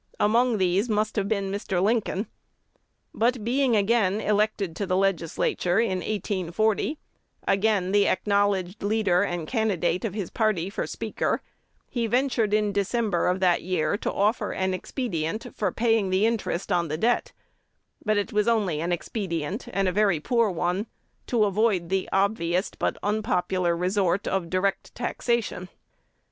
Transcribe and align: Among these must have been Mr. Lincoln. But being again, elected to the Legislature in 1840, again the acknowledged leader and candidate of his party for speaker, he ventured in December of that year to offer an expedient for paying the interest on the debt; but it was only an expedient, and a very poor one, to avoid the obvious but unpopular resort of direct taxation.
Among 0.19 0.57
these 0.57 0.89
must 0.89 1.15
have 1.15 1.27
been 1.27 1.51
Mr. 1.51 1.79
Lincoln. 1.79 2.25
But 3.13 3.43
being 3.43 3.75
again, 3.75 4.19
elected 4.19 4.75
to 4.77 4.87
the 4.87 4.97
Legislature 4.97 5.79
in 5.79 5.99
1840, 5.99 6.97
again 7.47 7.91
the 7.91 8.07
acknowledged 8.07 8.81
leader 8.81 9.21
and 9.21 9.47
candidate 9.47 10.03
of 10.03 10.15
his 10.15 10.31
party 10.31 10.71
for 10.71 10.87
speaker, 10.87 11.43
he 11.87 12.07
ventured 12.07 12.51
in 12.51 12.71
December 12.71 13.27
of 13.27 13.41
that 13.41 13.61
year 13.61 13.95
to 13.97 14.11
offer 14.11 14.51
an 14.53 14.73
expedient 14.73 15.55
for 15.55 15.71
paying 15.71 16.09
the 16.09 16.25
interest 16.25 16.71
on 16.71 16.87
the 16.87 16.97
debt; 16.97 17.31
but 18.03 18.17
it 18.17 18.33
was 18.33 18.47
only 18.47 18.81
an 18.81 18.91
expedient, 18.91 19.67
and 19.71 19.87
a 19.87 19.91
very 19.91 20.19
poor 20.19 20.49
one, 20.49 20.87
to 21.27 21.43
avoid 21.43 21.89
the 21.89 22.09
obvious 22.11 22.71
but 22.71 22.97
unpopular 23.03 23.77
resort 23.77 24.27
of 24.27 24.49
direct 24.49 24.95
taxation. 24.95 25.69